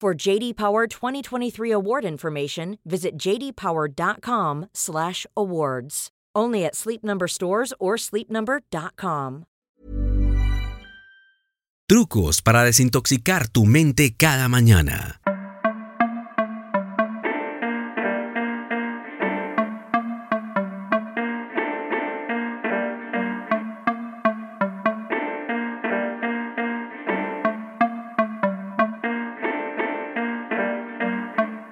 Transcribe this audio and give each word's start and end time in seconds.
For 0.00 0.14
JD 0.14 0.54
Power 0.54 0.86
2023 0.86 1.72
award 1.72 2.04
information, 2.04 2.78
visit 2.86 3.18
jdpower.com/awards. 3.18 6.08
Only 6.36 6.64
at 6.64 6.76
Sleep 6.76 7.02
Number 7.02 7.26
stores 7.26 7.74
or 7.80 7.96
sleepnumber.com. 7.96 9.44
Trucos 11.90 12.42
para 12.42 12.64
desintoxicar 12.64 13.48
tu 13.48 13.64
mente 13.64 14.14
cada 14.16 14.46
mañana. 14.48 15.20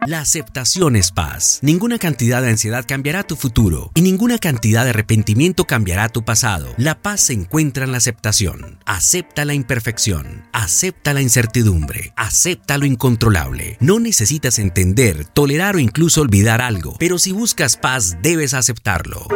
La 0.07 0.21
aceptación 0.21 0.95
es 0.95 1.11
paz. 1.11 1.59
Ninguna 1.62 1.99
cantidad 1.99 2.41
de 2.41 2.51
ansiedad 2.51 2.85
cambiará 2.87 3.25
tu 3.25 3.35
futuro 3.35 3.91
y 3.95 4.03
ninguna 4.03 4.39
cantidad 4.39 4.85
de 4.85 4.91
arrepentimiento 4.91 5.65
cambiará 5.65 6.09
tu 6.09 6.25
pasado. 6.25 6.73
La 6.77 7.03
paz 7.03 7.23
se 7.23 7.33
encuentra 7.33 7.85
en 7.85 7.91
la 7.91 7.99
aceptación. 7.99 8.79
Acepta 8.87 9.45
la 9.45 9.55
imperfección, 9.55 10.45
acepta 10.53 11.12
la 11.12 11.23
incertidumbre, 11.23 12.12
acepta 12.15 12.79
lo 12.79 12.87
incontrolable. 12.87 13.79
No 13.81 13.99
necesitas 13.99 14.61
entender, 14.61 15.25
tolerar 15.25 15.75
o 15.75 15.81
incluso 15.81 16.21
olvidar 16.21 16.61
algo, 16.61 16.95
pero 17.01 17.19
si 17.19 17.33
buscas 17.33 17.77
paz 17.77 18.19
debes 18.23 18.55
aceptarlo. 18.55 19.27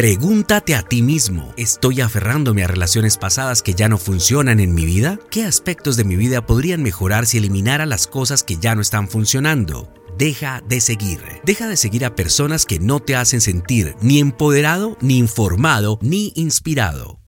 Pregúntate 0.00 0.74
a 0.74 0.80
ti 0.80 1.02
mismo, 1.02 1.52
¿estoy 1.58 2.00
aferrándome 2.00 2.64
a 2.64 2.66
relaciones 2.66 3.18
pasadas 3.18 3.60
que 3.60 3.74
ya 3.74 3.86
no 3.90 3.98
funcionan 3.98 4.58
en 4.58 4.72
mi 4.72 4.86
vida? 4.86 5.18
¿Qué 5.30 5.44
aspectos 5.44 5.98
de 5.98 6.04
mi 6.04 6.16
vida 6.16 6.46
podrían 6.46 6.82
mejorar 6.82 7.26
si 7.26 7.36
eliminara 7.36 7.84
las 7.84 8.06
cosas 8.06 8.42
que 8.42 8.56
ya 8.56 8.74
no 8.74 8.80
están 8.80 9.08
funcionando? 9.08 9.92
Deja 10.16 10.62
de 10.66 10.80
seguir. 10.80 11.20
Deja 11.44 11.68
de 11.68 11.76
seguir 11.76 12.06
a 12.06 12.14
personas 12.14 12.64
que 12.64 12.78
no 12.78 13.00
te 13.00 13.14
hacen 13.14 13.42
sentir 13.42 13.94
ni 14.00 14.20
empoderado, 14.20 14.96
ni 15.02 15.18
informado, 15.18 15.98
ni 16.00 16.32
inspirado. 16.34 17.19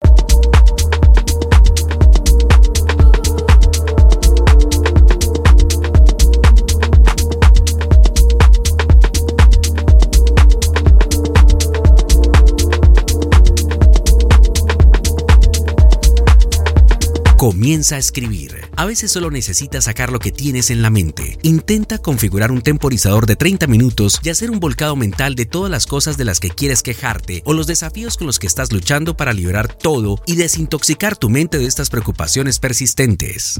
Comienza 17.43 17.95
a 17.95 17.97
escribir. 17.97 18.69
A 18.77 18.85
veces 18.85 19.11
solo 19.11 19.29
necesitas 19.29 19.83
sacar 19.83 20.13
lo 20.13 20.19
que 20.19 20.31
tienes 20.31 20.69
en 20.69 20.81
la 20.81 20.89
mente. 20.89 21.37
Intenta 21.41 21.97
configurar 21.97 22.53
un 22.53 22.61
temporizador 22.61 23.25
de 23.25 23.35
30 23.35 23.67
minutos 23.67 24.21
y 24.23 24.29
hacer 24.29 24.49
un 24.49 24.61
volcado 24.61 24.95
mental 24.95 25.35
de 25.35 25.45
todas 25.45 25.69
las 25.69 25.85
cosas 25.85 26.15
de 26.15 26.23
las 26.23 26.39
que 26.39 26.51
quieres 26.51 26.81
quejarte 26.81 27.41
o 27.43 27.51
los 27.51 27.67
desafíos 27.67 28.15
con 28.15 28.27
los 28.27 28.39
que 28.39 28.47
estás 28.47 28.71
luchando 28.71 29.17
para 29.17 29.33
liberar 29.33 29.67
todo 29.67 30.21
y 30.25 30.37
desintoxicar 30.37 31.17
tu 31.17 31.29
mente 31.29 31.57
de 31.57 31.65
estas 31.65 31.89
preocupaciones 31.89 32.59
persistentes. 32.59 33.59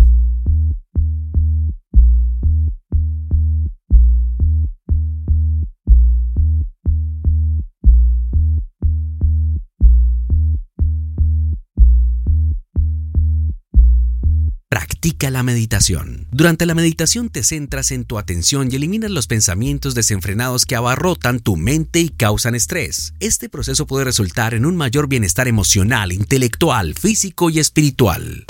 Practica 15.04 15.32
la 15.32 15.44
meditación. 15.44 16.28
Durante 16.32 16.66
la 16.66 16.76
meditación 16.76 17.28
te 17.28 17.44
centras 17.44 17.92
en 17.92 18.06
tu 18.06 18.18
atención 18.18 18.70
y 18.72 18.78
eliminas 18.78 19.12
los 19.12 19.28
pensamientos 19.28 19.96
desenfrenados 19.96 20.66
que 20.66 20.78
abarrotan 20.78 21.42
tu 21.42 21.58
mente 21.58 22.00
y 22.00 22.08
causan 22.08 22.56
estrés. 22.56 23.14
Este 23.20 23.50
proceso 23.50 23.86
puede 23.86 24.06
resultar 24.06 24.54
en 24.54 24.66
un 24.66 24.78
mayor 24.78 25.10
bienestar 25.10 25.50
emocional, 25.50 26.14
intelectual, 26.14 26.94
físico 26.94 27.50
y 27.50 27.60
espiritual. 27.60 28.46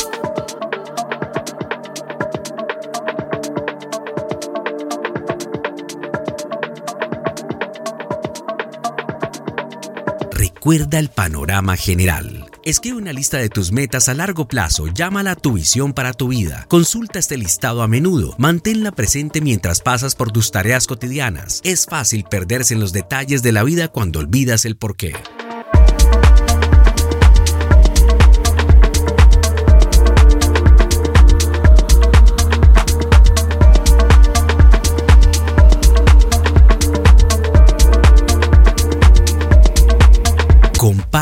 Recuerda 10.31 10.99
el 10.99 11.09
panorama 11.09 11.75
general. 11.77 12.52
Escribe 12.65 12.97
una 12.97 13.11
lista 13.11 13.39
de 13.39 13.49
tus 13.49 13.73
metas 13.73 14.07
a 14.07 14.13
largo 14.13 14.47
plazo, 14.47 14.87
llámala 14.87 15.35
tu 15.35 15.53
visión 15.53 15.91
para 15.91 16.13
tu 16.13 16.29
vida. 16.29 16.65
Consulta 16.69 17.19
este 17.19 17.35
listado 17.35 17.81
a 17.81 17.89
menudo, 17.89 18.35
manténla 18.37 18.93
presente 18.93 19.41
mientras 19.41 19.81
pasas 19.81 20.15
por 20.15 20.31
tus 20.31 20.49
tareas 20.51 20.87
cotidianas. 20.87 21.59
Es 21.65 21.85
fácil 21.85 22.23
perderse 22.23 22.73
en 22.73 22.79
los 22.79 22.93
detalles 22.93 23.43
de 23.43 23.51
la 23.51 23.63
vida 23.63 23.89
cuando 23.89 24.19
olvidas 24.19 24.63
el 24.63 24.77
porqué. 24.77 25.13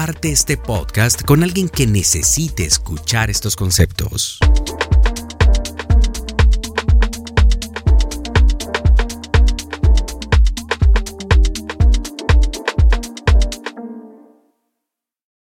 Comparte 0.01 0.31
este 0.31 0.57
podcast 0.57 1.21
con 1.25 1.43
alguien 1.43 1.69
que 1.69 1.85
necesite 1.85 2.65
escuchar 2.65 3.29
estos 3.29 3.55
conceptos. 3.55 4.39